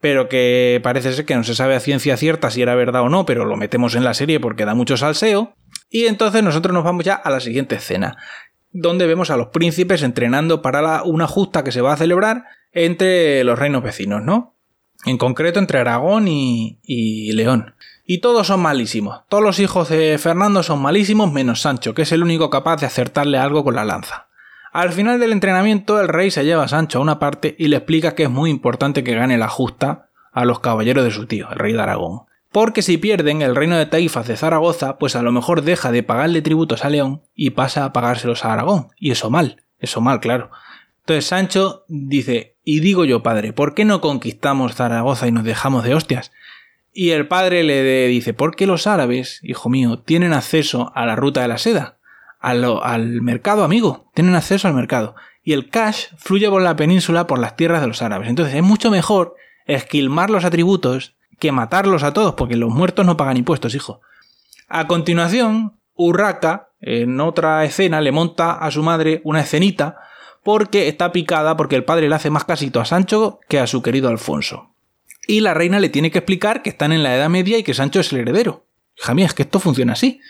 pero 0.00 0.28
que 0.28 0.80
parece 0.82 1.12
ser 1.12 1.24
que 1.24 1.34
no 1.34 1.44
se 1.44 1.54
sabe 1.54 1.74
a 1.74 1.80
ciencia 1.80 2.16
cierta 2.16 2.50
si 2.50 2.62
era 2.62 2.74
verdad 2.74 3.02
o 3.02 3.08
no, 3.08 3.26
pero 3.26 3.44
lo 3.44 3.56
metemos 3.56 3.94
en 3.94 4.04
la 4.04 4.14
serie 4.14 4.40
porque 4.40 4.64
da 4.64 4.74
mucho 4.74 4.96
salseo. 4.96 5.54
Y 5.90 6.06
entonces 6.06 6.42
nosotros 6.42 6.72
nos 6.72 6.84
vamos 6.84 7.04
ya 7.04 7.14
a 7.14 7.30
la 7.30 7.40
siguiente 7.40 7.74
escena, 7.76 8.16
donde 8.72 9.06
vemos 9.06 9.30
a 9.30 9.36
los 9.36 9.48
príncipes 9.48 10.02
entrenando 10.02 10.62
para 10.62 11.02
una 11.02 11.26
justa 11.26 11.64
que 11.64 11.72
se 11.72 11.80
va 11.80 11.92
a 11.92 11.96
celebrar 11.96 12.44
entre 12.72 13.42
los 13.44 13.58
reinos 13.58 13.82
vecinos, 13.82 14.22
¿no? 14.22 14.54
en 15.04 15.18
concreto 15.18 15.58
entre 15.58 15.78
Aragón 15.78 16.26
y, 16.28 17.32
León. 17.32 17.74
Y 18.04 18.18
todos 18.18 18.48
son 18.48 18.60
malísimos. 18.60 19.22
Todos 19.28 19.42
los 19.42 19.58
hijos 19.60 19.88
de 19.88 20.18
Fernando 20.18 20.62
son 20.62 20.82
malísimos 20.82 21.32
menos 21.32 21.60
Sancho, 21.60 21.94
que 21.94 22.02
es 22.02 22.12
el 22.12 22.22
único 22.22 22.50
capaz 22.50 22.78
de 22.80 22.86
acertarle 22.86 23.38
algo 23.38 23.62
con 23.62 23.76
la 23.76 23.84
lanza. 23.84 24.28
Al 24.72 24.92
final 24.92 25.18
del 25.18 25.32
entrenamiento, 25.32 26.00
el 26.00 26.08
rey 26.08 26.30
se 26.30 26.44
lleva 26.44 26.64
a 26.64 26.68
Sancho 26.68 26.98
a 26.98 27.02
una 27.02 27.18
parte 27.18 27.56
y 27.58 27.68
le 27.68 27.76
explica 27.76 28.14
que 28.14 28.24
es 28.24 28.30
muy 28.30 28.50
importante 28.50 29.02
que 29.02 29.14
gane 29.14 29.36
la 29.36 29.48
justa 29.48 30.10
a 30.32 30.44
los 30.44 30.60
caballeros 30.60 31.04
de 31.04 31.10
su 31.10 31.26
tío, 31.26 31.48
el 31.50 31.58
rey 31.58 31.72
de 31.72 31.82
Aragón. 31.82 32.22
Porque 32.52 32.82
si 32.82 32.96
pierden 32.96 33.42
el 33.42 33.56
reino 33.56 33.76
de 33.76 33.86
Taifas 33.86 34.26
de 34.26 34.36
Zaragoza, 34.36 34.98
pues 34.98 35.16
a 35.16 35.22
lo 35.22 35.32
mejor 35.32 35.62
deja 35.62 35.92
de 35.92 36.02
pagarle 36.02 36.42
tributos 36.42 36.84
a 36.84 36.90
León 36.90 37.22
y 37.34 37.50
pasa 37.50 37.84
a 37.84 37.92
pagárselos 37.92 38.44
a 38.44 38.52
Aragón. 38.52 38.88
Y 38.96 39.10
eso 39.10 39.30
mal, 39.30 39.62
eso 39.78 40.00
mal, 40.00 40.20
claro. 40.20 40.50
Entonces 41.00 41.26
Sancho 41.26 41.84
dice, 41.88 42.56
y 42.64 42.80
digo 42.80 43.04
yo, 43.04 43.22
padre, 43.22 43.52
¿por 43.52 43.74
qué 43.74 43.84
no 43.84 44.00
conquistamos 44.00 44.74
Zaragoza 44.74 45.26
y 45.26 45.32
nos 45.32 45.44
dejamos 45.44 45.84
de 45.84 45.94
hostias? 45.94 46.32
Y 46.92 47.10
el 47.10 47.28
padre 47.28 47.62
le 47.62 48.08
dice, 48.08 48.34
¿por 48.34 48.56
qué 48.56 48.66
los 48.66 48.86
árabes, 48.86 49.40
hijo 49.42 49.68
mío, 49.68 50.00
tienen 50.00 50.32
acceso 50.32 50.92
a 50.94 51.06
la 51.06 51.14
ruta 51.16 51.42
de 51.42 51.48
la 51.48 51.58
seda? 51.58 51.99
Al 52.40 53.22
mercado, 53.22 53.64
amigo, 53.64 54.10
tienen 54.14 54.34
acceso 54.34 54.66
al 54.66 54.74
mercado. 54.74 55.14
Y 55.42 55.52
el 55.52 55.68
cash 55.68 56.06
fluye 56.16 56.48
por 56.48 56.62
la 56.62 56.76
península 56.76 57.26
por 57.26 57.38
las 57.38 57.56
tierras 57.56 57.80
de 57.80 57.86
los 57.86 58.02
árabes. 58.02 58.28
Entonces 58.28 58.54
es 58.54 58.62
mucho 58.62 58.90
mejor 58.90 59.36
esquilmar 59.66 60.30
los 60.30 60.44
atributos 60.44 61.14
que 61.38 61.52
matarlos 61.52 62.02
a 62.02 62.12
todos, 62.12 62.34
porque 62.34 62.56
los 62.56 62.70
muertos 62.70 63.06
no 63.06 63.16
pagan 63.16 63.36
impuestos, 63.36 63.74
hijo. 63.74 64.00
A 64.68 64.86
continuación, 64.86 65.78
Urraca, 65.94 66.68
en 66.80 67.20
otra 67.20 67.64
escena, 67.64 68.00
le 68.00 68.12
monta 68.12 68.52
a 68.52 68.70
su 68.70 68.82
madre 68.82 69.20
una 69.24 69.40
escenita 69.40 69.98
porque 70.42 70.88
está 70.88 71.12
picada 71.12 71.56
porque 71.56 71.76
el 71.76 71.84
padre 71.84 72.08
le 72.08 72.14
hace 72.14 72.30
más 72.30 72.44
casito 72.44 72.80
a 72.80 72.84
Sancho 72.84 73.40
que 73.48 73.58
a 73.58 73.66
su 73.66 73.82
querido 73.82 74.08
Alfonso. 74.08 74.74
Y 75.26 75.40
la 75.40 75.54
reina 75.54 75.80
le 75.80 75.88
tiene 75.88 76.10
que 76.10 76.18
explicar 76.18 76.62
que 76.62 76.70
están 76.70 76.92
en 76.92 77.02
la 77.02 77.14
Edad 77.14 77.28
Media 77.28 77.58
y 77.58 77.62
que 77.62 77.74
Sancho 77.74 78.00
es 78.00 78.12
el 78.12 78.20
heredero. 78.20 78.64
Hija 78.96 79.14
es 79.18 79.34
que 79.34 79.42
esto 79.42 79.60
funciona 79.60 79.94
así. 79.94 80.20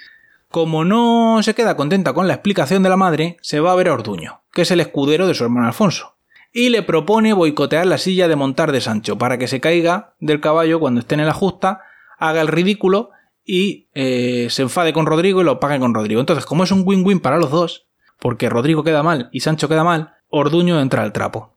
Como 0.50 0.84
no 0.84 1.40
se 1.44 1.54
queda 1.54 1.76
contenta 1.76 2.12
con 2.12 2.26
la 2.26 2.34
explicación 2.34 2.82
de 2.82 2.88
la 2.88 2.96
madre, 2.96 3.36
se 3.40 3.60
va 3.60 3.70
a 3.70 3.76
ver 3.76 3.88
a 3.88 3.92
Orduño, 3.92 4.42
que 4.52 4.62
es 4.62 4.70
el 4.72 4.80
escudero 4.80 5.28
de 5.28 5.34
su 5.34 5.44
hermano 5.44 5.68
Alfonso, 5.68 6.16
y 6.52 6.70
le 6.70 6.82
propone 6.82 7.32
boicotear 7.32 7.86
la 7.86 7.98
silla 7.98 8.26
de 8.26 8.34
montar 8.34 8.72
de 8.72 8.80
Sancho 8.80 9.16
para 9.16 9.38
que 9.38 9.46
se 9.46 9.60
caiga 9.60 10.14
del 10.18 10.40
caballo 10.40 10.80
cuando 10.80 11.00
esté 11.00 11.14
en 11.14 11.24
la 11.24 11.32
justa, 11.32 11.82
haga 12.18 12.40
el 12.40 12.48
ridículo 12.48 13.10
y 13.44 13.86
eh, 13.94 14.48
se 14.50 14.62
enfade 14.62 14.92
con 14.92 15.06
Rodrigo 15.06 15.40
y 15.40 15.44
lo 15.44 15.60
pague 15.60 15.78
con 15.78 15.94
Rodrigo. 15.94 16.20
Entonces, 16.20 16.46
como 16.46 16.64
es 16.64 16.72
un 16.72 16.82
win-win 16.84 17.20
para 17.20 17.38
los 17.38 17.52
dos, 17.52 17.86
porque 18.18 18.48
Rodrigo 18.48 18.82
queda 18.82 19.04
mal 19.04 19.28
y 19.30 19.40
Sancho 19.40 19.68
queda 19.68 19.84
mal, 19.84 20.14
Orduño 20.30 20.80
entra 20.80 21.04
al 21.04 21.12
trapo. 21.12 21.54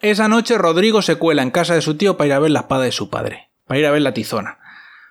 Esa 0.00 0.28
noche 0.28 0.58
Rodrigo 0.58 1.00
se 1.00 1.16
cuela 1.16 1.42
en 1.42 1.50
casa 1.50 1.74
de 1.74 1.80
su 1.80 1.96
tío 1.96 2.18
para 2.18 2.26
ir 2.26 2.32
a 2.34 2.38
ver 2.40 2.50
la 2.50 2.60
espada 2.60 2.84
de 2.84 2.92
su 2.92 3.08
padre, 3.08 3.48
para 3.66 3.80
ir 3.80 3.86
a 3.86 3.90
ver 3.90 4.02
la 4.02 4.12
tizona. 4.12 4.58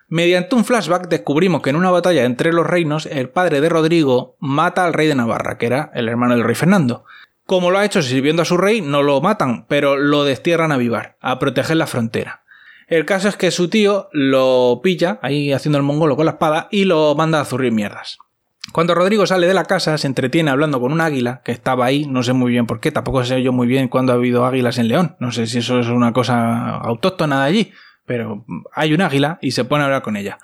Mediante 0.09 0.55
un 0.55 0.63
flashback 0.63 1.09
descubrimos 1.09 1.61
que 1.61 1.69
en 1.69 1.75
una 1.75 1.91
batalla 1.91 2.23
entre 2.23 2.53
los 2.53 2.65
reinos, 2.65 3.05
el 3.07 3.29
padre 3.29 3.59
de 3.59 3.67
Rodrigo 3.67 4.37
mata 4.39 4.85
al 4.85 4.93
rey 4.93 5.07
de 5.07 5.15
Navarra, 5.15 5.57
que 5.57 5.65
era 5.65 5.91
el 5.93 6.07
hermano 6.07 6.33
del 6.33 6.45
rey 6.45 6.55
Fernando. 6.55 7.03
Como 7.45 7.71
lo 7.71 7.77
ha 7.77 7.85
hecho 7.85 8.01
sirviendo 8.01 8.41
a 8.41 8.45
su 8.45 8.55
rey, 8.55 8.81
no 8.81 9.03
lo 9.03 9.19
matan, 9.19 9.65
pero 9.67 9.97
lo 9.97 10.23
destierran 10.23 10.71
a 10.71 10.77
vivar, 10.77 11.17
a 11.19 11.39
proteger 11.39 11.75
la 11.75 11.87
frontera. 11.87 12.43
El 12.87 13.05
caso 13.05 13.27
es 13.27 13.35
que 13.35 13.51
su 13.51 13.69
tío 13.69 14.07
lo 14.13 14.79
pilla, 14.81 15.19
ahí 15.21 15.51
haciendo 15.51 15.77
el 15.77 15.83
mongolo 15.83 16.15
con 16.15 16.25
la 16.25 16.33
espada, 16.33 16.69
y 16.71 16.85
lo 16.85 17.13
manda 17.15 17.41
a 17.41 17.45
zurrir 17.45 17.73
mierdas. 17.73 18.17
Cuando 18.71 18.95
Rodrigo 18.95 19.25
sale 19.27 19.47
de 19.47 19.53
la 19.53 19.65
casa, 19.65 19.97
se 19.97 20.07
entretiene 20.07 20.51
hablando 20.51 20.79
con 20.79 20.93
un 20.93 21.01
águila 21.01 21.41
que 21.43 21.51
estaba 21.51 21.85
ahí, 21.85 22.05
no 22.05 22.23
sé 22.23 22.31
muy 22.31 22.51
bien 22.51 22.65
por 22.65 22.79
qué, 22.79 22.91
tampoco 22.91 23.25
sé 23.25 23.41
yo 23.41 23.51
muy 23.51 23.67
bien 23.67 23.89
cuándo 23.89 24.13
ha 24.13 24.15
habido 24.15 24.45
águilas 24.45 24.77
en 24.77 24.87
León, 24.87 25.17
no 25.19 25.33
sé 25.33 25.47
si 25.47 25.57
eso 25.57 25.79
es 25.79 25.87
una 25.87 26.13
cosa 26.13 26.77
autóctona 26.77 27.41
de 27.41 27.45
allí, 27.45 27.71
pero 28.07 28.45
hay 28.73 28.93
un 28.93 29.01
águila 29.01 29.37
y 29.41 29.51
se 29.51 29.65
pone 29.65 29.83
a 29.83 29.85
hablar 29.85 30.01
con 30.01 30.17
ella. 30.17 30.39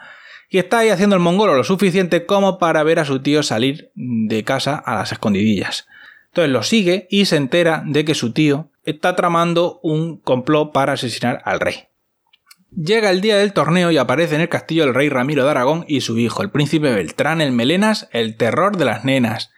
Y 0.50 0.60
está 0.60 0.80
ahí 0.80 0.90
haciendo 0.90 1.16
el 1.16 1.22
mongolo 1.22 1.56
lo 1.56 1.64
suficiente 1.64 2.28
como 2.28 2.60
para 2.60 2.84
ver 2.84 3.00
a 3.00 3.06
su 3.06 3.22
tío 3.24 3.42
salir 3.42 3.90
de 3.96 4.44
casa 4.44 4.76
a 4.76 4.96
las 4.96 5.12
escondidillas. 5.12 5.88
Entonces 6.28 6.52
lo 6.52 6.62
sigue 6.62 7.08
y 7.10 7.26
se 7.26 7.38
entera 7.38 7.84
de 7.88 8.06
que 8.06 8.14
su 8.14 8.34
tío 8.34 8.70
está 8.84 9.16
tramando 9.16 9.80
un 9.82 10.18
complot 10.18 10.72
para 10.72 10.94
asesinar 10.94 11.42
al 11.46 11.60
rey. 11.60 11.86
Llega 12.76 13.12
el 13.12 13.22
día 13.22 13.38
del 13.38 13.54
torneo 13.54 13.92
y 13.92 13.98
aparece 13.98 14.36
en 14.36 14.42
el 14.42 14.50
castillo 14.50 14.84
el 14.84 14.94
rey 14.94 15.08
Ramiro 15.08 15.44
de 15.44 15.52
Aragón 15.52 15.86
y 15.88 16.02
su 16.02 16.18
hijo, 16.18 16.42
el 16.42 16.50
príncipe 16.50 16.94
Beltrán 16.94 17.40
el 17.40 17.52
Melenas, 17.52 18.10
el 18.12 18.36
terror 18.36 18.78
de 18.78 18.86
las 18.86 19.06
nenas. 19.06 19.52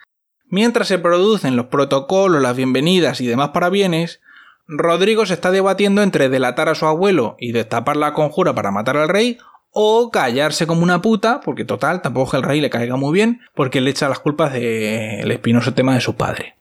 Mientras 0.48 0.86
se 0.86 0.98
producen 0.98 1.56
los 1.56 1.66
protocolos, 1.66 2.40
las 2.40 2.56
bienvenidas 2.56 3.20
y 3.20 3.26
demás 3.26 3.50
parabienes, 3.50 4.20
Rodrigo 4.68 5.26
se 5.26 5.34
está 5.34 5.50
debatiendo 5.50 6.02
entre 6.02 6.28
delatar 6.28 6.68
a 6.68 6.74
su 6.74 6.86
abuelo 6.86 7.36
y 7.38 7.52
destapar 7.52 7.96
la 7.96 8.12
conjura 8.12 8.54
para 8.54 8.70
matar 8.70 8.96
al 8.96 9.08
rey 9.08 9.38
o 9.70 10.10
callarse 10.10 10.66
como 10.66 10.82
una 10.82 11.02
puta, 11.02 11.40
porque 11.44 11.64
total, 11.64 12.00
tampoco 12.00 12.36
el 12.36 12.42
rey 12.42 12.60
le 12.60 12.70
caiga 12.70 12.96
muy 12.96 13.12
bien, 13.12 13.42
porque 13.54 13.80
le 13.80 13.90
echa 13.90 14.08
las 14.08 14.20
culpas 14.20 14.52
del 14.52 15.30
espinoso 15.30 15.74
tema 15.74 15.94
de 15.94 16.00
su 16.00 16.16
padre. 16.16 16.54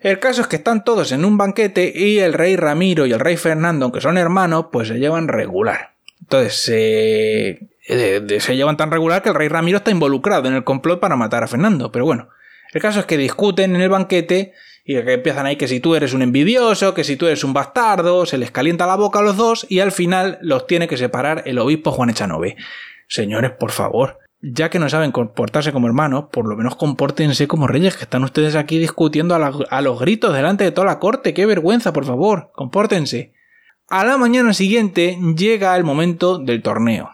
El 0.00 0.18
caso 0.18 0.42
es 0.42 0.48
que 0.48 0.56
están 0.56 0.84
todos 0.84 1.12
en 1.12 1.24
un 1.24 1.38
banquete 1.38 1.92
y 1.94 2.18
el 2.18 2.32
rey 2.32 2.56
Ramiro 2.56 3.06
y 3.06 3.12
el 3.12 3.20
rey 3.20 3.36
Fernando, 3.36 3.86
aunque 3.86 4.00
son 4.00 4.18
hermanos, 4.18 4.66
pues 4.70 4.88
se 4.88 4.98
llevan 4.98 5.28
regular. 5.28 5.92
Entonces, 6.20 7.58
se 7.86 8.56
llevan 8.56 8.76
tan 8.76 8.90
regular 8.90 9.22
que 9.22 9.30
el 9.30 9.34
rey 9.34 9.48
Ramiro 9.48 9.78
está 9.78 9.90
involucrado 9.90 10.48
en 10.48 10.54
el 10.54 10.64
complot 10.64 11.00
para 11.00 11.16
matar 11.16 11.44
a 11.44 11.48
Fernando. 11.48 11.90
Pero 11.92 12.04
bueno, 12.04 12.28
el 12.72 12.82
caso 12.82 13.00
es 13.00 13.06
que 13.06 13.16
discuten 13.16 13.76
en 13.76 13.82
el 13.82 13.88
banquete 13.88 14.52
y 14.84 14.94
que 14.94 15.12
empiezan 15.12 15.46
ahí 15.46 15.56
que 15.56 15.68
si 15.68 15.80
tú 15.80 15.94
eres 15.94 16.12
un 16.12 16.22
envidioso, 16.22 16.94
que 16.94 17.04
si 17.04 17.16
tú 17.16 17.26
eres 17.26 17.44
un 17.44 17.52
bastardo, 17.52 18.26
se 18.26 18.38
les 18.38 18.50
calienta 18.50 18.86
la 18.86 18.96
boca 18.96 19.20
a 19.20 19.22
los 19.22 19.36
dos 19.36 19.66
y 19.68 19.80
al 19.80 19.92
final 19.92 20.38
los 20.42 20.66
tiene 20.66 20.88
que 20.88 20.96
separar 20.96 21.42
el 21.46 21.58
obispo 21.58 21.92
Juan 21.92 22.10
Echanove. 22.10 22.56
Señores, 23.08 23.52
por 23.52 23.70
favor, 23.70 24.18
ya 24.40 24.70
que 24.70 24.80
no 24.80 24.88
saben 24.88 25.12
comportarse 25.12 25.72
como 25.72 25.86
hermanos, 25.86 26.24
por 26.32 26.48
lo 26.48 26.56
menos 26.56 26.74
compórtense 26.74 27.46
como 27.46 27.68
reyes, 27.68 27.96
que 27.96 28.04
están 28.04 28.24
ustedes 28.24 28.56
aquí 28.56 28.78
discutiendo 28.78 29.34
a, 29.34 29.52
a 29.70 29.80
los 29.82 30.00
gritos 30.00 30.34
delante 30.34 30.64
de 30.64 30.72
toda 30.72 30.86
la 30.86 30.98
corte. 30.98 31.32
¡Qué 31.32 31.46
vergüenza, 31.46 31.92
por 31.92 32.04
favor! 32.04 32.50
Compórtense. 32.52 33.34
A 33.88 34.04
la 34.04 34.16
mañana 34.16 34.52
siguiente 34.54 35.18
llega 35.36 35.76
el 35.76 35.84
momento 35.84 36.38
del 36.38 36.62
torneo. 36.62 37.10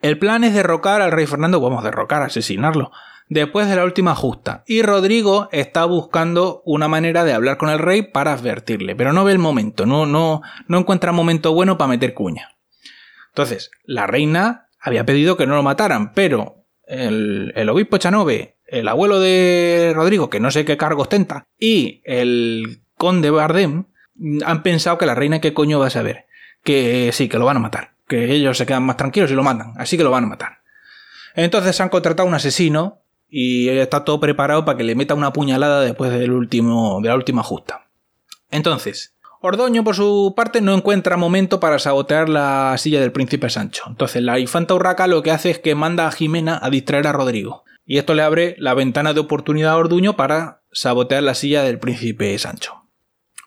El 0.00 0.18
plan 0.18 0.44
es 0.44 0.54
derrocar 0.54 1.00
al 1.00 1.10
rey 1.10 1.26
Fernando, 1.26 1.60
vamos, 1.60 1.82
a 1.82 1.86
derrocar, 1.86 2.22
asesinarlo, 2.22 2.92
después 3.28 3.68
de 3.68 3.76
la 3.76 3.84
última 3.84 4.14
justa, 4.14 4.62
y 4.66 4.82
Rodrigo 4.82 5.48
está 5.52 5.84
buscando 5.84 6.62
una 6.64 6.88
manera 6.88 7.24
de 7.24 7.32
hablar 7.32 7.58
con 7.58 7.70
el 7.70 7.78
rey 7.78 8.02
para 8.02 8.32
advertirle, 8.32 8.96
pero 8.96 9.12
no 9.12 9.24
ve 9.24 9.32
el 9.32 9.38
momento, 9.38 9.86
no, 9.86 10.06
no, 10.06 10.42
no 10.66 10.78
encuentra 10.78 11.12
momento 11.12 11.52
bueno 11.52 11.78
para 11.78 11.88
meter 11.88 12.14
cuña. 12.14 12.56
Entonces, 13.28 13.70
la 13.84 14.06
reina 14.06 14.68
había 14.80 15.06
pedido 15.06 15.36
que 15.36 15.46
no 15.46 15.54
lo 15.54 15.62
mataran, 15.62 16.12
pero 16.12 16.64
el, 16.86 17.52
el 17.54 17.68
obispo 17.68 17.98
Chanove, 17.98 18.56
el 18.66 18.88
abuelo 18.88 19.20
de 19.20 19.92
Rodrigo, 19.94 20.30
que 20.30 20.40
no 20.40 20.50
sé 20.50 20.64
qué 20.64 20.76
cargo 20.76 21.02
ostenta, 21.02 21.46
y 21.58 22.02
el 22.04 22.82
conde 22.96 23.30
Bardem 23.30 23.84
han 24.44 24.62
pensado 24.62 24.98
que 24.98 25.06
la 25.06 25.14
reina 25.14 25.40
qué 25.40 25.54
coño 25.54 25.78
va 25.78 25.86
a 25.86 25.90
saber. 25.90 26.26
Que 26.64 27.10
sí, 27.12 27.28
que 27.28 27.38
lo 27.38 27.44
van 27.44 27.56
a 27.56 27.60
matar. 27.60 27.92
Que 28.06 28.32
ellos 28.32 28.58
se 28.58 28.66
quedan 28.66 28.82
más 28.82 28.96
tranquilos 28.96 29.30
y 29.30 29.34
lo 29.34 29.42
matan. 29.42 29.74
Así 29.76 29.96
que 29.96 30.04
lo 30.04 30.10
van 30.10 30.24
a 30.24 30.28
matar. 30.28 30.58
Entonces 31.34 31.80
han 31.80 31.88
contratado 31.88 32.28
un 32.28 32.34
asesino 32.34 33.02
y 33.28 33.68
está 33.68 34.04
todo 34.04 34.20
preparado 34.20 34.64
para 34.64 34.78
que 34.78 34.84
le 34.84 34.94
meta 34.94 35.14
una 35.14 35.32
puñalada 35.32 35.80
después 35.80 36.10
del 36.12 36.32
último, 36.32 37.00
de 37.02 37.08
la 37.08 37.14
última 37.14 37.42
justa. 37.42 37.88
Entonces, 38.50 39.14
Ordoño, 39.40 39.84
por 39.84 39.94
su 39.94 40.34
parte, 40.36 40.60
no 40.60 40.74
encuentra 40.74 41.16
momento 41.16 41.60
para 41.60 41.78
sabotear 41.78 42.28
la 42.28 42.74
silla 42.76 43.00
del 43.00 43.12
príncipe 43.12 43.50
Sancho. 43.50 43.84
Entonces, 43.86 44.22
la 44.22 44.38
infanta 44.38 44.74
Urraca 44.74 45.06
lo 45.06 45.22
que 45.22 45.30
hace 45.30 45.50
es 45.50 45.58
que 45.60 45.76
manda 45.76 46.08
a 46.08 46.12
Jimena 46.12 46.58
a 46.60 46.70
distraer 46.70 47.06
a 47.06 47.12
Rodrigo. 47.12 47.64
Y 47.86 47.98
esto 47.98 48.14
le 48.14 48.22
abre 48.22 48.56
la 48.58 48.74
ventana 48.74 49.14
de 49.14 49.20
oportunidad 49.20 49.72
a 49.72 49.76
Orduño 49.76 50.16
para 50.16 50.62
sabotear 50.72 51.22
la 51.22 51.34
silla 51.34 51.62
del 51.62 51.78
príncipe 51.78 52.36
Sancho. 52.38 52.82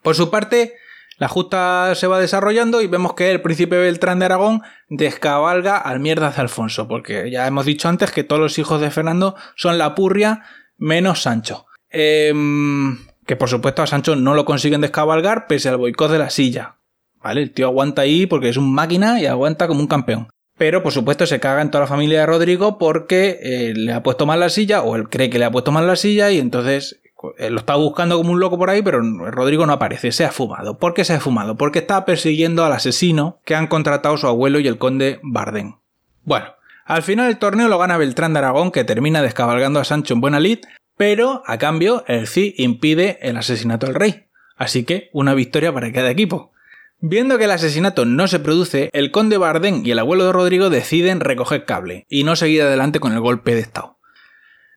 Por 0.02 0.16
su 0.16 0.32
parte, 0.32 0.76
la 1.22 1.28
justa 1.28 1.94
se 1.94 2.08
va 2.08 2.20
desarrollando 2.20 2.82
y 2.82 2.88
vemos 2.88 3.13
que 3.13 3.30
el 3.30 3.44
príncipe 3.44 3.78
Beltrán 3.78 4.18
de 4.18 4.25
Aragón 4.25 4.63
descabalga 4.90 5.78
al 5.78 6.00
mierda 6.00 6.32
de 6.32 6.42
Alfonso, 6.42 6.88
porque 6.88 7.30
ya 7.30 7.46
hemos 7.46 7.68
dicho 7.68 7.88
antes 7.88 8.10
que 8.10 8.24
todos 8.24 8.42
los 8.42 8.58
hijos 8.58 8.82
de 8.82 8.90
Fernando 8.90 9.36
son 9.56 9.78
la 9.78 9.94
purria 9.94 10.42
menos 10.80 11.22
Sancho. 11.22 11.68
Em, 11.92 12.98
que 13.28 13.36
por 13.36 13.50
supuesto 13.50 13.84
a 13.84 13.88
Sancho 13.88 14.16
no 14.16 14.34
lo 14.34 14.46
consiguen 14.46 14.82
descabalgar 14.82 15.46
pese 15.46 15.70
al 15.70 15.78
boicot 15.78 16.10
de 16.10 16.18
la 16.18 16.32
silla. 16.32 16.78
¿Vale? 17.22 17.44
El 17.44 17.51
tío 17.51 17.68
aguanta 17.68 18.01
ahí 18.01 18.25
porque 18.25 18.50
es 18.50 18.58
un 18.58 18.74
máquina 18.74 19.22
y 19.22 19.28
aguanta 19.28 19.68
como 19.68 19.80
un 19.80 19.88
campeón. 19.88 20.28
Pero 20.58 20.82
por 20.82 20.92
supuesto 20.92 21.28
se 21.28 21.40
caga 21.40 21.62
en 21.62 21.70
toda 21.70 21.84
la 21.84 21.88
familia 21.88 22.22
de 22.22 22.25
Rodrigo 22.25 22.80
porque 22.80 23.38
eh, 23.44 23.74
le 23.75 23.94
ha 23.94 24.01
puesto 24.01 24.25
mal 24.25 24.40
la 24.40 24.50
silla 24.50 24.82
o 24.82 24.96
él 24.96 25.08
cree 25.08 25.30
que 25.30 25.38
le 25.38 25.46
ha 25.46 25.51
puesto 25.51 25.72
mal 25.72 25.86
la 25.86 25.98
silla 25.98 26.32
y 26.32 26.40
entonces 26.40 27.00
eh, 27.38 27.50
lo 27.50 27.60
está 27.60 27.75
buscando 27.75 28.18
como 28.18 28.32
un 28.32 28.40
loco 28.40 28.58
por 28.58 28.70
ahí, 28.70 28.82
pero 28.82 29.01
Rodrigo 29.01 29.66
no 29.66 29.74
aparece, 29.74 30.12
se 30.12 30.25
ha 30.25 30.32
fumado. 30.32 30.78
¿Por 30.78 30.94
qué 30.94 31.04
se 31.04 31.13
ha 31.13 31.20
fumado? 31.20 31.56
Porque 31.56 31.80
está 31.80 32.06
persiguiendo 32.06 32.66
al 32.66 32.74
asesino 32.74 33.40
que 33.46 33.56
han 33.56 33.68
contratado 33.68 34.18
su 34.18 34.28
abuelo 34.28 34.60
y 34.60 34.68
el 34.68 34.78
conde 34.78 35.20
Barden. 35.24 35.75
Bueno, 36.24 36.48
al 36.86 37.04
final 37.04 37.30
el 37.30 37.38
torneo 37.38 37.68
lo 37.68 37.78
gana 37.78 37.98
Beltrán 37.98 38.34
de 38.34 38.40
Aragón, 38.40 38.72
que 38.72 38.84
termina 38.84 39.22
descabalgando 39.22 39.80
a 39.80 39.86
Sancho 39.86 40.13
en 40.13 40.22
buena 40.22 40.40
lid, 40.40 40.60
pero 40.98 41.42
a 41.46 41.58
cambio 41.58 42.04
el 42.08 42.28
Cid 42.28 42.54
impide 42.58 43.18
el 43.22 43.38
asesinato 43.38 43.88
del 43.88 43.96
rey. 43.96 44.25
Así 44.58 44.84
que 44.84 45.10
una 45.13 45.34
victoria 45.34 45.74
para 45.74 45.92
cada 45.92 46.12
equipo. 46.12 46.51
Viendo 47.00 47.40
que 47.40 47.46
el 47.46 47.51
asesinato 47.51 48.06
no 48.06 48.28
se 48.28 48.40
produce, 48.40 48.90
el 48.94 49.10
conde 49.10 49.38
Bardén 49.38 49.84
y 49.84 49.90
el 49.90 49.98
abuelo 49.98 50.25
de 50.25 50.34
Rodrigo 50.34 50.70
deciden 50.70 51.20
recoger 51.20 51.66
cable 51.66 52.06
y 52.10 52.24
no 52.24 52.36
seguir 52.36 52.62
adelante 52.62 53.00
con 53.00 53.13
el 53.13 53.22
golpe 53.22 53.56
de 53.56 53.62
estado. 53.62 53.98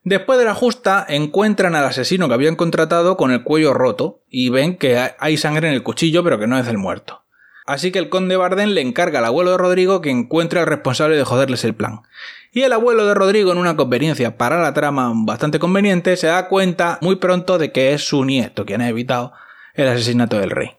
Después 0.05 0.39
de 0.39 0.45
la 0.45 0.55
justa, 0.55 1.05
encuentran 1.09 1.75
al 1.75 1.87
asesino 1.87 2.29
que 2.29 2.35
habían 2.35 2.57
contratado 2.57 3.17
con 3.17 3.31
el 3.31 3.43
cuello 3.43 3.73
roto 3.73 4.21
y 4.29 4.51
ven 4.51 4.77
que 4.77 5.11
hay 5.19 5.37
sangre 5.39 5.69
en 5.69 5.75
el 5.75 5.83
cuchillo, 5.83 6.23
pero 6.23 6.39
que 6.39 6.47
no 6.47 6.59
es 6.59 6.67
del 6.67 6.77
muerto. 6.77 7.23
Así 7.65 7.91
que 7.91 7.99
el 7.99 8.11
conde 8.11 8.37
Barden 8.37 8.75
le 8.75 8.83
encarga 8.83 9.21
al 9.21 9.25
abuelo 9.25 9.53
de 9.53 9.57
Rodrigo 9.57 10.03
que 10.03 10.11
encuentre 10.11 10.61
al 10.61 10.67
responsable 10.67 11.17
de 11.17 11.25
joderles 11.25 11.65
el 11.65 11.75
plan. 11.75 12.03
Y 12.53 12.61
el 12.61 12.75
abuelo 12.75 13.07
de 13.07 13.15
Rodrigo, 13.15 13.51
en 13.53 13.59
una 13.59 13.77
conveniencia 13.77 14.37
para 14.37 14.61
la 14.61 14.75
trama 14.75 15.11
bastante 15.15 15.59
conveniente, 15.59 16.19
se 16.19 16.27
da 16.27 16.49
cuenta 16.49 16.99
muy 17.01 17.17
pronto 17.17 17.57
de 17.57 17.73
que 17.73 17.95
es 17.95 18.07
su 18.07 18.27
nieto 18.27 18.67
quien 18.67 18.83
ha 18.83 18.89
evitado 18.91 19.33
el 19.73 19.89
asesinato 19.89 20.39
del 20.39 20.51
rey. 20.51 20.73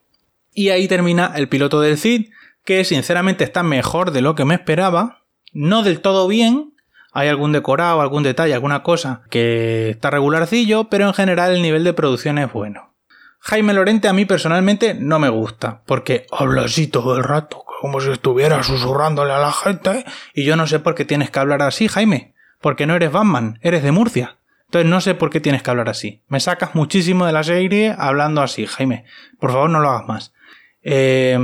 Y 0.53 0.69
ahí 0.69 0.87
termina 0.87 1.33
el 1.35 1.49
piloto 1.49 1.81
del 1.81 1.97
Cid, 1.97 2.29
que 2.63 2.85
sinceramente 2.85 3.43
está 3.43 3.63
mejor 3.63 4.11
de 4.11 4.21
lo 4.21 4.35
que 4.35 4.45
me 4.45 4.53
esperaba. 4.53 5.23
No 5.51 5.81
del 5.81 6.01
todo 6.01 6.27
bien, 6.27 6.74
hay 7.15 7.29
algún 7.29 7.53
decorado, 7.53 8.01
algún 8.01 8.23
detalle, 8.23 8.53
alguna 8.53 8.83
cosa 8.83 9.21
que 9.29 9.89
está 9.89 10.11
regularcillo, 10.11 10.89
pero 10.89 11.07
en 11.07 11.13
general 11.13 11.55
el 11.55 11.61
nivel 11.61 11.85
de 11.85 11.93
producción 11.93 12.37
es 12.37 12.51
bueno. 12.51 12.93
Jaime 13.39 13.73
Lorente 13.73 14.09
a 14.09 14.13
mí 14.13 14.25
personalmente 14.25 14.95
no 14.95 15.17
me 15.17 15.29
gusta, 15.29 15.81
porque 15.85 16.25
habla 16.29 16.63
así 16.63 16.87
todo 16.87 17.15
el 17.15 17.23
rato, 17.23 17.63
como 17.79 18.01
si 18.01 18.11
estuviera 18.11 18.61
susurrándole 18.63 19.31
a 19.31 19.39
la 19.39 19.53
gente, 19.53 20.03
y 20.33 20.43
yo 20.43 20.57
no 20.57 20.67
sé 20.67 20.79
por 20.79 20.93
qué 20.93 21.05
tienes 21.05 21.31
que 21.31 21.39
hablar 21.39 21.61
así, 21.61 21.87
Jaime. 21.87 22.33
porque 22.59 22.85
no 22.85 22.95
eres 22.95 23.11
Batman, 23.11 23.59
eres 23.61 23.81
de 23.81 23.91
Murcia. 23.93 24.37
Entonces 24.65 24.89
no 24.89 24.99
sé 24.99 25.13
por 25.13 25.29
qué 25.29 25.39
tienes 25.39 25.63
que 25.63 25.69
hablar 25.69 25.87
así. 25.87 26.21
Me 26.27 26.39
sacas 26.41 26.75
muchísimo 26.75 27.25
de 27.25 27.31
la 27.31 27.43
serie 27.43 27.95
hablando 27.97 28.41
así, 28.41 28.65
Jaime. 28.65 29.05
Por 29.39 29.51
favor, 29.51 29.69
no 29.69 29.79
lo 29.79 29.89
hagas 29.89 30.07
más. 30.07 30.33
Eh, 30.81 31.39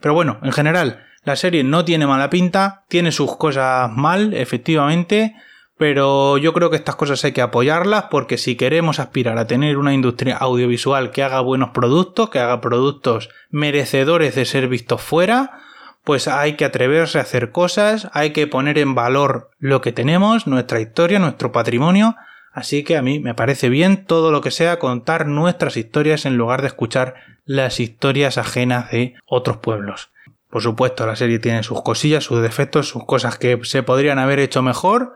pero 0.00 0.14
bueno, 0.14 0.38
en 0.42 0.52
general, 0.52 1.05
la 1.26 1.34
serie 1.34 1.64
no 1.64 1.84
tiene 1.84 2.06
mala 2.06 2.30
pinta, 2.30 2.84
tiene 2.88 3.10
sus 3.10 3.36
cosas 3.36 3.90
mal, 3.90 4.32
efectivamente, 4.32 5.34
pero 5.76 6.38
yo 6.38 6.52
creo 6.52 6.70
que 6.70 6.76
estas 6.76 6.94
cosas 6.94 7.24
hay 7.24 7.32
que 7.32 7.42
apoyarlas 7.42 8.04
porque 8.04 8.38
si 8.38 8.54
queremos 8.54 9.00
aspirar 9.00 9.36
a 9.36 9.48
tener 9.48 9.76
una 9.76 9.92
industria 9.92 10.36
audiovisual 10.36 11.10
que 11.10 11.24
haga 11.24 11.40
buenos 11.40 11.70
productos, 11.70 12.30
que 12.30 12.38
haga 12.38 12.60
productos 12.60 13.28
merecedores 13.50 14.36
de 14.36 14.44
ser 14.44 14.68
vistos 14.68 15.02
fuera, 15.02 15.58
pues 16.04 16.28
hay 16.28 16.52
que 16.52 16.64
atreverse 16.64 17.18
a 17.18 17.22
hacer 17.22 17.50
cosas, 17.50 18.08
hay 18.12 18.30
que 18.30 18.46
poner 18.46 18.78
en 18.78 18.94
valor 18.94 19.50
lo 19.58 19.80
que 19.80 19.90
tenemos, 19.90 20.46
nuestra 20.46 20.80
historia, 20.80 21.18
nuestro 21.18 21.50
patrimonio, 21.50 22.14
así 22.52 22.84
que 22.84 22.96
a 22.96 23.02
mí 23.02 23.18
me 23.18 23.34
parece 23.34 23.68
bien 23.68 24.04
todo 24.04 24.30
lo 24.30 24.42
que 24.42 24.52
sea 24.52 24.78
contar 24.78 25.26
nuestras 25.26 25.76
historias 25.76 26.24
en 26.24 26.36
lugar 26.36 26.62
de 26.62 26.68
escuchar 26.68 27.16
las 27.44 27.80
historias 27.80 28.38
ajenas 28.38 28.92
de 28.92 29.14
otros 29.26 29.56
pueblos. 29.56 30.10
Por 30.56 30.62
supuesto, 30.62 31.06
la 31.06 31.16
serie 31.16 31.38
tiene 31.38 31.62
sus 31.62 31.82
cosillas, 31.82 32.24
sus 32.24 32.40
defectos, 32.40 32.88
sus 32.88 33.04
cosas 33.04 33.36
que 33.36 33.60
se 33.64 33.82
podrían 33.82 34.18
haber 34.18 34.38
hecho 34.38 34.62
mejor, 34.62 35.12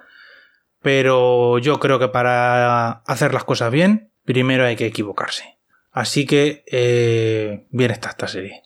pero 0.83 1.57
yo 1.57 1.81
creo 1.81 1.99
que 1.99 2.09
para 2.09 2.91
hacer 3.07 3.33
las 3.33 3.45
cosas 3.45 3.73
bien, 3.73 4.13
primero 4.27 4.67
hay 4.67 4.77
que 4.77 4.85
equivocarse. 4.85 5.57
Así 5.93 6.27
que 6.27 6.63
eh, 6.71 7.65
bien 7.71 7.91
está 7.91 8.11
esta 8.11 8.29
serie. 8.29 8.65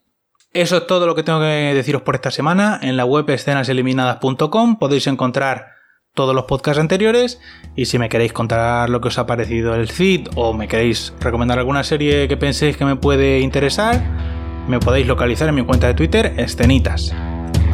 Eso 0.53 0.79
es 0.79 0.87
todo 0.89 1.07
lo 1.07 1.15
que 1.15 1.23
tengo 1.23 1.39
que 1.39 1.71
deciros 1.75 2.03
por 2.03 2.17
esta 2.17 2.33
semana. 2.33 2.81
En 2.83 2.97
la 2.97 3.05
web 3.05 3.31
escenaseliminadas.com 3.31 4.77
podéis 4.81 5.07
encontrar 5.07 5.75
todos 6.13 6.35
los 6.35 6.47
podcasts 6.47 6.81
anteriores 6.81 7.41
y 7.77 7.85
si 7.85 8.01
me 8.01 8.09
queréis 8.09 8.33
contar 8.33 8.91
lo 8.91 9.01
que 9.01 9.07
os 9.07 9.19
ha 9.19 9.27
parecido 9.27 9.77
el 9.77 9.89
CID 9.89 10.31
o 10.35 10.55
me 10.55 10.67
queréis 10.67 11.15
recomendar 11.21 11.61
alguna 11.61 11.85
serie 11.85 12.27
que 12.27 12.37
penséis 12.37 12.77
que 12.77 12.85
me 12.85 12.97
puede 12.97 13.39
interesar, 13.39 14.34
me 14.69 14.79
podéis 14.81 15.07
localizar 15.07 15.49
en 15.49 15.55
mi 15.55 15.65
cuenta 15.65 15.87
de 15.87 15.95
Twitter, 15.95 16.35
escenitas. 16.37 17.15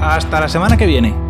Hasta 0.01 0.41
la 0.41 0.49
semana 0.49 0.77
que 0.77 0.87
viene. 0.87 1.30